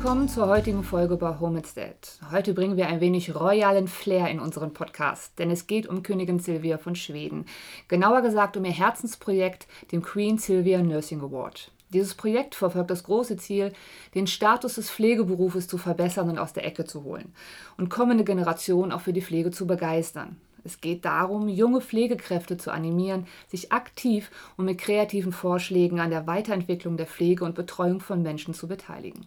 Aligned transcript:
willkommen 0.00 0.28
zur 0.28 0.46
heutigen 0.46 0.84
Folge 0.84 1.16
bei 1.16 1.40
Home 1.40 1.58
Instead. 1.58 2.20
Heute 2.30 2.54
bringen 2.54 2.76
wir 2.76 2.86
ein 2.86 3.00
wenig 3.00 3.34
royalen 3.34 3.88
Flair 3.88 4.30
in 4.30 4.38
unseren 4.38 4.72
Podcast, 4.72 5.36
denn 5.40 5.50
es 5.50 5.66
geht 5.66 5.88
um 5.88 6.04
Königin 6.04 6.38
Silvia 6.38 6.78
von 6.78 6.94
Schweden. 6.94 7.46
Genauer 7.88 8.22
gesagt 8.22 8.56
um 8.56 8.64
ihr 8.64 8.70
Herzensprojekt, 8.70 9.66
dem 9.90 10.00
Queen 10.00 10.38
Silvia 10.38 10.80
Nursing 10.80 11.20
Award. 11.20 11.72
Dieses 11.92 12.14
Projekt 12.14 12.54
verfolgt 12.54 12.92
das 12.92 13.02
große 13.02 13.38
Ziel, 13.38 13.72
den 14.14 14.28
Status 14.28 14.76
des 14.76 14.88
Pflegeberufes 14.88 15.66
zu 15.66 15.78
verbessern 15.78 16.30
und 16.30 16.38
aus 16.38 16.52
der 16.52 16.64
Ecke 16.64 16.84
zu 16.84 17.02
holen 17.02 17.34
und 17.76 17.88
kommende 17.88 18.22
Generationen 18.22 18.92
auch 18.92 19.00
für 19.00 19.12
die 19.12 19.20
Pflege 19.22 19.50
zu 19.50 19.66
begeistern. 19.66 20.36
Es 20.62 20.80
geht 20.80 21.06
darum, 21.06 21.48
junge 21.48 21.80
Pflegekräfte 21.80 22.56
zu 22.56 22.70
animieren, 22.70 23.26
sich 23.48 23.72
aktiv 23.72 24.30
und 24.56 24.66
mit 24.66 24.78
kreativen 24.78 25.32
Vorschlägen 25.32 25.98
an 25.98 26.10
der 26.10 26.28
Weiterentwicklung 26.28 26.96
der 26.96 27.06
Pflege 27.06 27.44
und 27.44 27.56
Betreuung 27.56 27.98
von 27.98 28.22
Menschen 28.22 28.54
zu 28.54 28.68
beteiligen. 28.68 29.26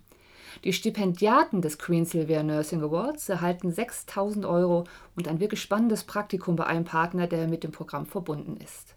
Die 0.63 0.73
Stipendiaten 0.73 1.61
des 1.61 1.77
Queen 1.77 2.05
Sylvia 2.05 2.43
Nursing 2.43 2.83
Awards 2.83 3.29
erhalten 3.29 3.71
6000 3.71 4.45
Euro 4.45 4.83
und 5.15 5.27
ein 5.27 5.39
wirklich 5.39 5.61
spannendes 5.61 6.03
Praktikum 6.03 6.55
bei 6.55 6.65
einem 6.65 6.85
Partner, 6.85 7.27
der 7.27 7.47
mit 7.47 7.63
dem 7.63 7.71
Programm 7.71 8.05
verbunden 8.05 8.57
ist. 8.63 8.95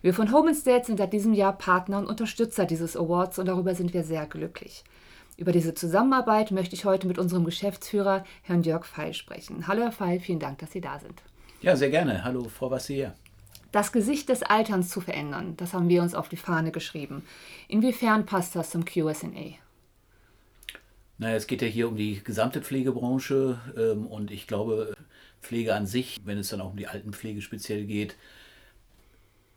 Wir 0.00 0.14
von 0.14 0.32
Home 0.32 0.50
Instead 0.50 0.86
sind 0.86 0.98
seit 0.98 1.12
diesem 1.12 1.34
Jahr 1.34 1.56
Partner 1.56 1.98
und 1.98 2.06
Unterstützer 2.06 2.66
dieses 2.66 2.96
Awards 2.96 3.38
und 3.38 3.46
darüber 3.46 3.74
sind 3.74 3.94
wir 3.94 4.04
sehr 4.04 4.26
glücklich. 4.26 4.84
Über 5.36 5.52
diese 5.52 5.74
Zusammenarbeit 5.74 6.50
möchte 6.50 6.74
ich 6.74 6.84
heute 6.84 7.06
mit 7.06 7.18
unserem 7.18 7.44
Geschäftsführer, 7.44 8.24
Herrn 8.42 8.62
Jörg 8.62 8.84
Feil, 8.84 9.14
sprechen. 9.14 9.66
Hallo 9.66 9.82
Herr 9.82 9.92
Feil, 9.92 10.20
vielen 10.20 10.40
Dank, 10.40 10.58
dass 10.58 10.72
Sie 10.72 10.80
da 10.80 10.98
sind. 10.98 11.22
Ja, 11.62 11.74
sehr 11.74 11.90
gerne. 11.90 12.24
Hallo 12.24 12.44
Frau 12.44 12.70
Vassier. 12.70 13.14
Das 13.72 13.92
Gesicht 13.92 14.28
des 14.28 14.42
Alterns 14.42 14.88
zu 14.88 15.00
verändern, 15.00 15.54
das 15.56 15.74
haben 15.74 15.88
wir 15.88 16.02
uns 16.02 16.14
auf 16.14 16.28
die 16.28 16.36
Fahne 16.36 16.72
geschrieben. 16.72 17.22
Inwiefern 17.68 18.24
passt 18.24 18.56
das 18.56 18.70
zum 18.70 18.84
QSA? 18.84 19.28
Naja, 21.18 21.36
es 21.36 21.46
geht 21.46 21.62
ja 21.62 21.68
hier 21.68 21.88
um 21.88 21.96
die 21.96 22.22
gesamte 22.22 22.62
Pflegebranche 22.62 23.58
ähm, 23.76 24.06
und 24.06 24.30
ich 24.30 24.46
glaube, 24.46 24.94
Pflege 25.42 25.74
an 25.74 25.86
sich, 25.86 26.18
wenn 26.24 26.38
es 26.38 26.48
dann 26.48 26.60
auch 26.60 26.70
um 26.70 26.76
die 26.76 26.86
Altenpflege 26.86 27.42
speziell 27.42 27.84
geht, 27.84 28.16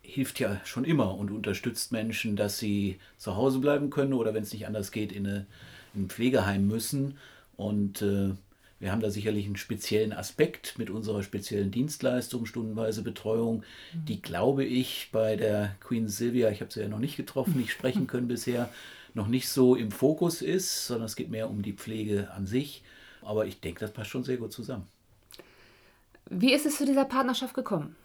hilft 0.01 0.39
ja 0.39 0.59
schon 0.65 0.83
immer 0.83 1.15
und 1.15 1.31
unterstützt 1.31 1.91
Menschen, 1.91 2.35
dass 2.35 2.59
sie 2.59 2.99
zu 3.17 3.35
Hause 3.35 3.59
bleiben 3.59 3.89
können 3.89 4.13
oder 4.13 4.33
wenn 4.33 4.43
es 4.43 4.53
nicht 4.53 4.67
anders 4.67 4.91
geht, 4.91 5.11
in, 5.11 5.25
eine, 5.25 5.45
in 5.93 6.03
ein 6.03 6.09
Pflegeheim 6.09 6.67
müssen. 6.67 7.17
Und 7.55 8.01
äh, 8.01 8.31
wir 8.79 8.91
haben 8.91 9.01
da 9.01 9.11
sicherlich 9.11 9.45
einen 9.45 9.55
speziellen 9.55 10.11
Aspekt 10.11 10.79
mit 10.79 10.89
unserer 10.89 11.21
speziellen 11.21 11.69
Dienstleistung, 11.69 12.47
stundenweise 12.47 13.03
Betreuung, 13.03 13.57
mhm. 13.93 14.05
die, 14.05 14.21
glaube 14.21 14.65
ich, 14.65 15.09
bei 15.11 15.35
der 15.35 15.75
Queen 15.79 16.07
Sylvia, 16.07 16.49
ich 16.49 16.61
habe 16.61 16.73
sie 16.73 16.81
ja 16.81 16.87
noch 16.87 16.99
nicht 16.99 17.17
getroffen, 17.17 17.57
nicht 17.57 17.71
sprechen 17.71 18.07
können 18.07 18.27
bisher, 18.27 18.69
noch 19.13 19.27
nicht 19.27 19.49
so 19.49 19.75
im 19.75 19.91
Fokus 19.91 20.41
ist, 20.41 20.87
sondern 20.87 21.05
es 21.05 21.15
geht 21.15 21.29
mehr 21.29 21.49
um 21.49 21.61
die 21.61 21.73
Pflege 21.73 22.29
an 22.31 22.45
sich. 22.45 22.83
Aber 23.21 23.45
ich 23.45 23.59
denke, 23.59 23.79
das 23.79 23.91
passt 23.91 24.09
schon 24.09 24.23
sehr 24.23 24.37
gut 24.37 24.51
zusammen. 24.51 24.87
Wie 26.29 26.53
ist 26.53 26.65
es 26.65 26.77
zu 26.77 26.85
dieser 26.85 27.05
Partnerschaft 27.05 27.53
gekommen? 27.53 27.95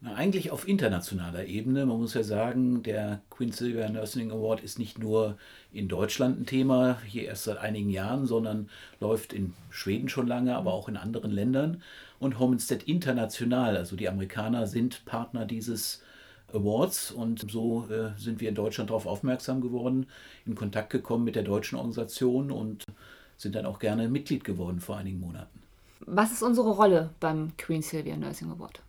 Na, 0.00 0.14
eigentlich 0.14 0.50
auf 0.50 0.68
internationaler 0.68 1.46
Ebene. 1.46 1.86
Man 1.86 1.98
muss 1.98 2.14
ja 2.14 2.22
sagen, 2.22 2.82
der 2.82 3.22
Queen 3.30 3.50
Silvia 3.50 3.88
Nursing 3.88 4.30
Award 4.30 4.62
ist 4.62 4.78
nicht 4.78 4.98
nur 4.98 5.38
in 5.72 5.88
Deutschland 5.88 6.38
ein 6.38 6.46
Thema, 6.46 7.00
hier 7.06 7.24
erst 7.24 7.44
seit 7.44 7.56
einigen 7.58 7.88
Jahren, 7.88 8.26
sondern 8.26 8.68
läuft 9.00 9.32
in 9.32 9.54
Schweden 9.70 10.08
schon 10.08 10.26
lange, 10.26 10.54
aber 10.54 10.74
auch 10.74 10.88
in 10.88 10.98
anderen 10.98 11.30
Ländern. 11.30 11.82
Und 12.18 12.38
Homestead 12.38 12.82
International, 12.82 13.76
also 13.76 13.96
die 13.96 14.08
Amerikaner 14.08 14.66
sind 14.66 15.04
Partner 15.06 15.46
dieses 15.46 16.02
Awards 16.52 17.10
und 17.10 17.50
so 17.50 17.86
äh, 17.90 18.18
sind 18.18 18.40
wir 18.40 18.48
in 18.48 18.54
Deutschland 18.54 18.90
darauf 18.90 19.06
aufmerksam 19.06 19.60
geworden, 19.60 20.06
in 20.44 20.54
Kontakt 20.54 20.90
gekommen 20.90 21.24
mit 21.24 21.36
der 21.36 21.42
deutschen 21.42 21.76
Organisation 21.76 22.50
und 22.50 22.84
sind 23.36 23.54
dann 23.54 23.66
auch 23.66 23.78
gerne 23.78 24.08
Mitglied 24.08 24.44
geworden 24.44 24.80
vor 24.80 24.96
einigen 24.96 25.20
Monaten. 25.20 25.60
Was 26.00 26.32
ist 26.32 26.42
unsere 26.42 26.70
Rolle 26.70 27.10
beim 27.20 27.56
Queen 27.56 27.82
Sylvia 27.82 28.16
Nursing 28.16 28.50
Award? 28.50 28.80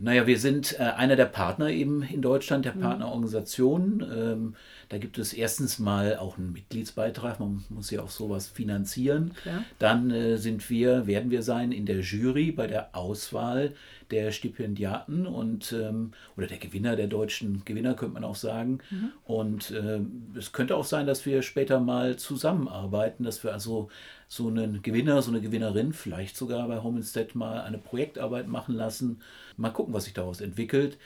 Naja, 0.00 0.28
wir 0.28 0.38
sind 0.38 0.78
äh, 0.78 0.84
einer 0.84 1.16
der 1.16 1.24
Partner 1.24 1.70
eben 1.70 2.02
in 2.02 2.22
Deutschland, 2.22 2.64
der 2.64 2.74
mhm. 2.74 2.80
Partnerorganisation. 2.80 4.06
Ähm, 4.14 4.54
da 4.88 4.98
gibt 4.98 5.18
es 5.18 5.32
erstens 5.32 5.80
mal 5.80 6.16
auch 6.16 6.38
einen 6.38 6.52
Mitgliedsbeitrag, 6.52 7.40
man 7.40 7.64
muss 7.68 7.90
ja 7.90 8.02
auch 8.02 8.10
sowas 8.10 8.46
finanzieren. 8.46 9.32
Klar. 9.42 9.64
Dann 9.80 10.12
äh, 10.12 10.36
sind 10.36 10.70
wir, 10.70 11.08
werden 11.08 11.32
wir 11.32 11.42
sein 11.42 11.72
in 11.72 11.84
der 11.84 12.00
Jury 12.00 12.52
bei 12.52 12.68
der 12.68 12.94
Auswahl 12.94 13.74
der 14.10 14.32
Stipendiaten 14.32 15.26
und 15.26 15.72
ähm, 15.72 16.12
oder 16.36 16.46
der 16.46 16.58
Gewinner, 16.58 16.96
der 16.96 17.06
deutschen 17.06 17.64
Gewinner, 17.64 17.94
könnte 17.94 18.14
man 18.14 18.24
auch 18.24 18.36
sagen. 18.36 18.78
Mhm. 18.90 19.12
Und 19.24 19.70
äh, 19.70 20.00
es 20.36 20.52
könnte 20.52 20.76
auch 20.76 20.84
sein, 20.84 21.06
dass 21.06 21.26
wir 21.26 21.42
später 21.42 21.80
mal 21.80 22.16
zusammenarbeiten, 22.16 23.24
dass 23.24 23.44
wir 23.44 23.52
also 23.52 23.88
so 24.28 24.48
einen 24.48 24.82
Gewinner, 24.82 25.22
so 25.22 25.30
eine 25.30 25.40
Gewinnerin, 25.40 25.92
vielleicht 25.92 26.36
sogar 26.36 26.68
bei 26.68 26.82
Home 26.82 26.98
Instead 26.98 27.34
mal 27.34 27.62
eine 27.62 27.78
Projektarbeit 27.78 28.48
machen 28.48 28.74
lassen. 28.74 29.20
Mal 29.56 29.70
gucken, 29.70 29.94
was 29.94 30.04
sich 30.04 30.14
daraus 30.14 30.40
entwickelt. 30.40 30.98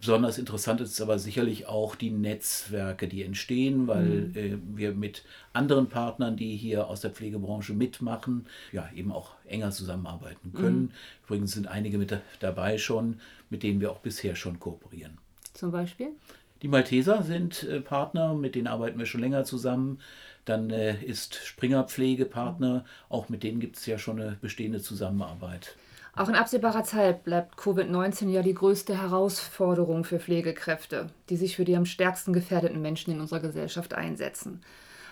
Besonders 0.00 0.38
interessant 0.38 0.80
ist 0.80 1.00
aber 1.00 1.18
sicherlich 1.18 1.66
auch 1.66 1.96
die 1.96 2.10
Netzwerke, 2.10 3.08
die 3.08 3.24
entstehen, 3.24 3.88
weil 3.88 4.04
mhm. 4.04 4.36
äh, 4.36 4.58
wir 4.76 4.94
mit 4.94 5.24
anderen 5.52 5.88
Partnern, 5.88 6.36
die 6.36 6.56
hier 6.56 6.86
aus 6.86 7.00
der 7.00 7.10
Pflegebranche 7.10 7.72
mitmachen, 7.72 8.46
ja 8.70 8.88
eben 8.94 9.10
auch 9.10 9.32
enger 9.44 9.72
zusammenarbeiten 9.72 10.52
können. 10.52 10.82
Mhm. 10.82 10.90
Übrigens 11.26 11.52
sind 11.52 11.66
einige 11.66 11.98
mit 11.98 12.16
dabei 12.38 12.78
schon, 12.78 13.20
mit 13.50 13.64
denen 13.64 13.80
wir 13.80 13.90
auch 13.90 13.98
bisher 13.98 14.36
schon 14.36 14.60
kooperieren. 14.60 15.18
Zum 15.52 15.72
Beispiel? 15.72 16.12
Die 16.62 16.68
Malteser 16.68 17.22
sind 17.22 17.64
äh, 17.64 17.80
Partner, 17.80 18.34
mit 18.34 18.54
denen 18.54 18.68
arbeiten 18.68 18.98
wir 18.98 19.06
schon 19.06 19.20
länger 19.20 19.44
zusammen. 19.44 19.98
Dann 20.44 20.70
äh, 20.70 21.02
ist 21.02 21.34
Springer 21.34 21.84
Pflegepartner, 21.84 22.84
auch 23.08 23.28
mit 23.28 23.42
denen 23.42 23.58
gibt 23.58 23.76
es 23.76 23.86
ja 23.86 23.98
schon 23.98 24.20
eine 24.20 24.36
bestehende 24.40 24.80
Zusammenarbeit. 24.80 25.76
Auch 26.18 26.28
in 26.28 26.34
absehbarer 26.34 26.82
Zeit 26.82 27.22
bleibt 27.22 27.56
Covid-19 27.60 28.28
ja 28.30 28.42
die 28.42 28.52
größte 28.52 29.00
Herausforderung 29.00 30.02
für 30.02 30.18
Pflegekräfte, 30.18 31.10
die 31.30 31.36
sich 31.36 31.54
für 31.54 31.64
die 31.64 31.76
am 31.76 31.86
stärksten 31.86 32.32
gefährdeten 32.32 32.82
Menschen 32.82 33.12
in 33.12 33.20
unserer 33.20 33.38
Gesellschaft 33.38 33.94
einsetzen. 33.94 34.60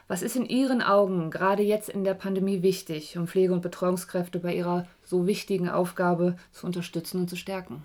Was 0.08 0.22
ist 0.22 0.34
in 0.34 0.46
Ihren 0.46 0.82
Augen 0.82 1.30
gerade 1.30 1.62
jetzt 1.62 1.88
in 1.88 2.02
der 2.02 2.14
Pandemie 2.14 2.62
wichtig, 2.62 3.16
um 3.16 3.28
Pflege- 3.28 3.52
und 3.52 3.62
Betreuungskräfte 3.62 4.40
bei 4.40 4.56
ihrer 4.56 4.88
so 5.04 5.28
wichtigen 5.28 5.68
Aufgabe 5.68 6.36
zu 6.50 6.66
unterstützen 6.66 7.20
und 7.20 7.30
zu 7.30 7.36
stärken? 7.36 7.84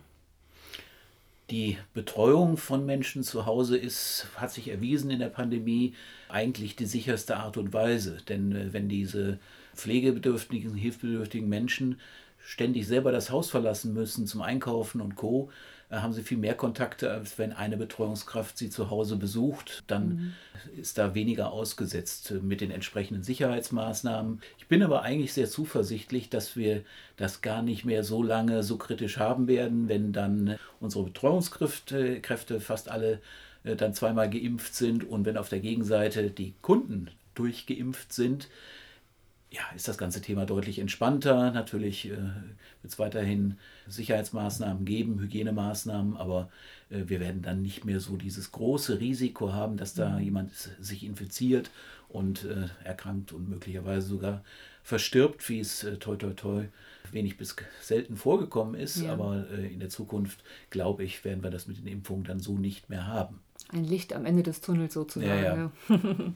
Die 1.52 1.78
Betreuung 1.94 2.58
von 2.58 2.88
Menschen 2.88 3.22
zu 3.22 3.46
Hause 3.46 3.78
ist, 3.78 4.26
hat 4.38 4.52
sich 4.52 4.70
erwiesen 4.70 5.12
in 5.12 5.20
der 5.20 5.30
Pandemie, 5.30 5.94
eigentlich 6.28 6.76
die 6.76 6.88
sicherste 6.88 7.38
Art 7.38 7.58
und 7.58 7.72
Weise. 7.72 8.18
Denn 8.28 8.52
äh, 8.56 8.74
wenn 8.74 8.90
diese 8.90 9.38
pflegebedürftigen, 9.76 10.74
hilfsbedürftigen 10.74 11.48
Menschen 11.48 12.00
ständig 12.44 12.88
selber 12.88 13.12
das 13.12 13.30
Haus 13.30 13.50
verlassen 13.50 13.94
müssen 13.94 14.28
zum 14.28 14.42
Einkaufen 14.42 15.02
und 15.02 15.16
Co., 15.16 15.50
äh, 15.92 15.98
haben 15.98 16.14
sie 16.14 16.24
viel 16.24 16.38
mehr 16.38 16.56
Kontakte, 16.56 17.12
als 17.12 17.38
wenn 17.38 17.52
eine 17.52 17.78
Betreuungskraft 17.78 18.58
sie 18.58 18.70
zu 18.70 18.90
Hause 18.90 19.18
besucht. 19.18 19.84
Dann 19.88 20.08
mhm. 20.08 20.34
ist 20.80 20.98
da 20.98 21.14
weniger 21.14 21.52
ausgesetzt 21.52 22.34
mit 22.42 22.62
den 22.62 22.72
entsprechenden 22.72 23.24
Sicherheitsmaßnahmen. 23.24 24.42
Ich 24.58 24.68
bin 24.68 24.82
aber 24.84 25.04
eigentlich 25.04 25.34
sehr 25.34 25.50
zuversichtlich, 25.50 26.30
dass 26.30 26.56
wir 26.56 26.84
das 27.18 27.42
gar 27.42 27.62
nicht 27.62 27.84
mehr 27.86 28.04
so 28.04 28.24
lange 28.24 28.64
so 28.64 28.78
kritisch 28.78 29.18
haben 29.18 29.48
werden, 29.48 29.90
wenn 29.90 30.14
dann 30.14 30.58
unsere 30.80 31.04
Betreuungskräfte 31.04 32.22
Kräfte 32.22 32.62
fast 32.62 32.90
alle 32.90 33.20
äh, 33.64 33.76
dann 33.76 33.94
zweimal 33.94 34.30
geimpft 34.30 34.74
sind 34.74 35.04
und 35.04 35.26
wenn 35.26 35.38
auf 35.38 35.50
der 35.50 35.60
Gegenseite 35.60 36.30
die 36.30 36.54
Kunden 36.62 37.10
durchgeimpft 37.36 38.14
sind, 38.14 38.48
ja, 39.52 39.62
ist 39.76 39.88
das 39.88 39.98
ganze 39.98 40.22
Thema 40.22 40.46
deutlich 40.46 40.80
entspannter. 40.80 41.52
Natürlich 41.52 42.06
äh, 42.06 42.12
wird 42.12 42.86
es 42.86 43.00
weiterhin 43.00 43.58
Sicherheitsmaßnahmen 43.88 44.86
geben, 44.86 45.20
Hygienemaßnahmen, 45.20 46.16
aber 46.16 46.50
äh, 46.90 47.04
wir 47.08 47.20
werden 47.20 47.42
dann 47.42 47.62
nicht 47.62 47.84
mehr 47.84 48.00
so 48.00 48.16
dieses 48.16 48.54
große 48.54 49.02
Risiko 49.02 49.52
haben, 49.52 49.76
dass 49.76 49.94
da 49.94 50.12
mhm. 50.12 50.24
jemand 50.24 50.52
sich 50.80 51.04
infiziert 51.04 51.70
und 52.08 52.46
äh, 52.46 52.68
erkrankt 52.86 53.34
und 53.34 53.50
möglicherweise 53.50 54.08
sogar 54.08 54.42
verstirbt, 54.84 55.48
wie 55.50 55.60
es 55.60 55.84
äh, 55.84 55.98
toi 55.98 56.16
toi 56.16 56.34
toi 56.34 56.66
wenig 57.12 57.38
bis 57.38 57.58
selten 57.82 58.16
vorgekommen 58.16 58.76
ist. 58.76 59.02
Ja. 59.02 59.12
Aber 59.12 59.46
äh, 59.52 59.68
in 59.68 59.82
der 59.82 59.90
Zukunft, 59.90 60.44
glaube 60.70 61.04
ich, 61.04 61.26
werden 61.26 61.44
wir 61.44 61.52
das 61.52 61.68
mit 61.68 61.78
den 61.78 61.88
Impfungen 61.88 62.24
dann 62.24 62.40
so 62.40 62.58
nicht 62.58 62.90
mehr 62.90 63.06
haben. 63.06 63.42
Ein 63.74 63.84
Licht 63.84 64.14
am 64.14 64.26
Ende 64.26 64.44
des 64.44 64.62
Tunnels 64.62 64.94
sozusagen. 64.94 65.44
Ja, 65.44 65.72
ja. 65.90 65.98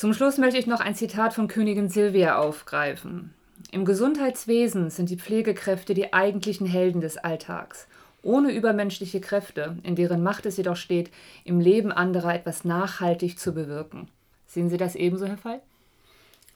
Zum 0.00 0.14
Schluss 0.14 0.38
möchte 0.38 0.58
ich 0.58 0.66
noch 0.66 0.80
ein 0.80 0.94
Zitat 0.94 1.34
von 1.34 1.46
Königin 1.46 1.90
Silvia 1.90 2.38
aufgreifen. 2.38 3.34
Im 3.70 3.84
Gesundheitswesen 3.84 4.88
sind 4.88 5.10
die 5.10 5.18
Pflegekräfte 5.18 5.92
die 5.92 6.14
eigentlichen 6.14 6.66
Helden 6.66 7.02
des 7.02 7.18
Alltags. 7.18 7.86
Ohne 8.22 8.50
übermenschliche 8.50 9.20
Kräfte, 9.20 9.76
in 9.82 9.96
deren 9.96 10.22
Macht 10.22 10.46
es 10.46 10.56
jedoch 10.56 10.76
steht, 10.76 11.10
im 11.44 11.60
Leben 11.60 11.92
anderer 11.92 12.34
etwas 12.34 12.64
nachhaltig 12.64 13.38
zu 13.38 13.52
bewirken. 13.52 14.08
Sehen 14.46 14.70
Sie 14.70 14.78
das 14.78 14.94
ebenso, 14.94 15.26
Herr 15.26 15.36
Fall? 15.36 15.60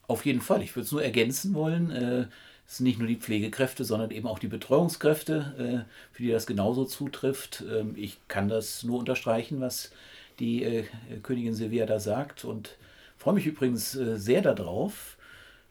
Auf 0.09 0.25
jeden 0.25 0.41
Fall. 0.41 0.63
Ich 0.63 0.75
würde 0.75 0.87
es 0.87 0.93
nur 0.93 1.05
ergänzen 1.05 1.53
wollen. 1.53 1.91
Äh, 1.91 2.27
es 2.67 2.79
sind 2.79 2.87
nicht 2.87 2.99
nur 2.99 3.09
die 3.09 3.17
Pflegekräfte, 3.17 3.85
sondern 3.85 4.11
eben 4.11 4.27
auch 4.27 4.39
die 4.39 4.49
Betreuungskräfte, 4.49 5.85
äh, 5.85 6.15
für 6.17 6.23
die 6.23 6.31
das 6.31 6.47
genauso 6.47 6.87
zutrifft. 6.87 7.63
Ähm, 7.71 7.93
ich 7.95 8.17
kann 8.27 8.49
das 8.49 8.85
nur 8.85 8.99
unterstreichen, 8.99 9.61
was 9.61 9.91
die 10.39 10.63
äh, 10.63 10.85
Königin 11.23 11.53
Silvia 11.53 11.85
da 11.85 12.01
sagt. 12.01 12.47
Und 12.47 12.79
freue 13.25 13.35
mich 13.35 13.47
übrigens 13.47 13.97
äh, 13.97 14.19
sehr 14.19 14.43
darauf, 14.43 15.17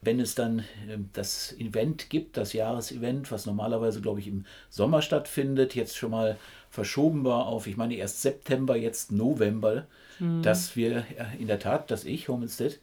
wenn 0.02 0.20
es 0.20 0.34
dann 0.34 0.60
äh, 0.60 0.98
das 1.14 1.54
Event 1.60 2.10
gibt, 2.10 2.36
das 2.36 2.54
Jahresevent, 2.54 3.32
was 3.32 3.46
normalerweise, 3.46 4.02
glaube 4.02 4.22
ich, 4.22 4.28
im 4.28 4.46
Sommer 4.72 5.04
stattfindet, 5.04 5.76
jetzt 5.76 5.96
schon 5.96 6.10
mal 6.10 6.38
verschoben 6.72 7.24
war 7.24 7.46
auf, 7.46 7.68
ich 7.68 7.78
meine, 7.78 7.94
erst 7.94 8.24
September, 8.24 8.76
jetzt 8.76 9.12
November, 9.12 9.86
mhm. 10.18 10.42
dass 10.42 10.76
wir 10.76 11.06
äh, 11.16 11.40
in 11.40 11.46
der 11.46 11.60
Tat, 11.60 11.92
dass 11.92 12.06
ich, 12.06 12.28
Homestead, 12.28 12.80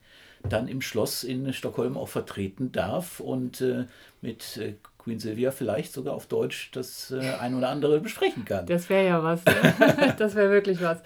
dann 0.49 0.69
im 0.69 0.81
Schloss 0.81 1.25
in 1.25 1.53
Stockholm 1.53 1.97
auch 1.97 2.09
vertreten 2.09 2.73
darf 2.73 3.21
und 3.21 3.61
äh, 3.61 3.87
mit 4.21 4.57
äh, 4.57 4.75
Queen 4.99 5.19
Silvia 5.19 5.51
vielleicht 5.51 5.93
sogar 5.93 6.15
auf 6.15 6.27
Deutsch 6.27 6.71
das 6.73 7.11
äh, 7.11 7.21
ein 7.41 7.55
oder 7.55 7.69
andere 7.69 8.01
besprechen 8.01 8.45
kann. 8.45 8.67
Das 8.67 8.89
wäre 8.89 9.07
ja 9.07 9.23
was. 9.23 9.45
Ne? 9.45 10.15
das 10.19 10.35
wäre 10.35 10.51
wirklich 10.51 10.83
was. 10.83 10.99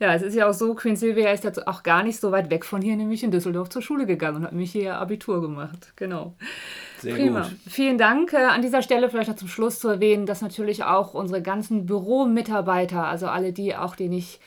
Ja, 0.00 0.14
es 0.14 0.22
ist 0.22 0.34
ja 0.34 0.48
auch 0.48 0.54
so, 0.54 0.74
Queen 0.74 0.94
Silvia 0.94 1.32
ist 1.32 1.42
jetzt 1.42 1.66
auch 1.66 1.82
gar 1.82 2.04
nicht 2.04 2.20
so 2.20 2.30
weit 2.30 2.50
weg 2.50 2.64
von 2.64 2.80
hier, 2.80 2.94
nämlich 2.94 3.24
in 3.24 3.32
Düsseldorf 3.32 3.68
zur 3.68 3.82
Schule 3.82 4.06
gegangen 4.06 4.36
und 4.36 4.42
hat 4.44 4.52
mich 4.52 4.70
hier 4.70 4.96
Abitur 4.96 5.40
gemacht. 5.40 5.92
Genau. 5.96 6.34
Sehr 7.00 7.14
Prima. 7.16 7.42
gut. 7.42 7.50
Vielen 7.68 7.98
Dank. 7.98 8.32
Äh, 8.32 8.44
an 8.44 8.62
dieser 8.62 8.82
Stelle 8.82 9.10
vielleicht 9.10 9.28
noch 9.28 9.36
zum 9.36 9.48
Schluss 9.48 9.80
zu 9.80 9.88
erwähnen, 9.88 10.24
dass 10.24 10.40
natürlich 10.40 10.84
auch 10.84 11.14
unsere 11.14 11.42
ganzen 11.42 11.84
Büromitarbeiter, 11.86 13.06
also 13.06 13.26
alle 13.26 13.52
die 13.52 13.74
auch, 13.74 13.96
die 13.96 14.08
nicht 14.08 14.40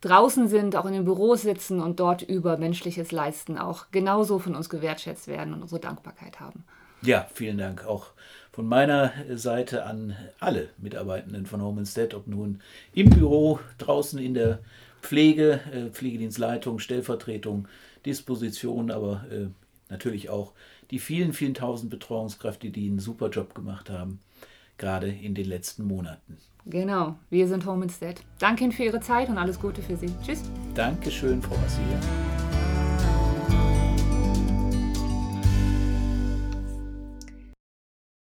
draußen 0.00 0.48
sind, 0.48 0.76
auch 0.76 0.84
in 0.84 0.92
den 0.92 1.04
Büros 1.04 1.42
sitzen 1.42 1.80
und 1.80 2.00
dort 2.00 2.22
über 2.22 2.58
Menschliches 2.58 3.12
leisten, 3.12 3.58
auch 3.58 3.86
genauso 3.90 4.38
von 4.38 4.54
uns 4.54 4.68
gewertschätzt 4.68 5.26
werden 5.26 5.54
und 5.54 5.62
unsere 5.62 5.80
Dankbarkeit 5.80 6.40
haben. 6.40 6.64
Ja, 7.02 7.26
vielen 7.34 7.58
Dank 7.58 7.84
auch 7.84 8.08
von 8.52 8.66
meiner 8.66 9.12
Seite 9.34 9.84
an 9.84 10.16
alle 10.40 10.70
Mitarbeitenden 10.78 11.44
von 11.44 11.60
Home 11.62 11.80
Instead, 11.80 12.14
ob 12.14 12.26
nun 12.26 12.60
im 12.94 13.10
Büro, 13.10 13.60
draußen 13.78 14.18
in 14.18 14.34
der 14.34 14.60
Pflege, 15.02 15.60
äh, 15.72 15.90
Pflegedienstleitung, 15.90 16.78
Stellvertretung, 16.78 17.68
Disposition, 18.06 18.90
aber 18.90 19.24
äh, 19.30 19.48
natürlich 19.90 20.30
auch 20.30 20.52
die 20.90 20.98
vielen, 20.98 21.32
vielen 21.32 21.54
tausend 21.54 21.90
Betreuungskräfte, 21.90 22.70
die 22.70 22.88
einen 22.88 22.98
super 22.98 23.28
Job 23.28 23.54
gemacht 23.54 23.90
haben, 23.90 24.20
gerade 24.78 25.08
in 25.08 25.34
den 25.34 25.46
letzten 25.46 25.84
Monaten. 25.84 26.38
Genau, 26.66 27.16
wir 27.30 27.46
sind 27.46 27.64
Home 27.64 27.84
Instead. 27.84 28.20
Danke 28.40 28.64
Ihnen 28.64 28.72
für 28.72 28.84
Ihre 28.84 29.00
Zeit 29.00 29.28
und 29.28 29.38
alles 29.38 29.60
Gute 29.60 29.80
für 29.82 29.96
Sie. 29.96 30.10
Tschüss. 30.24 30.42
Dankeschön, 30.74 31.40
Frau 31.40 31.56
Massilia. 31.56 32.35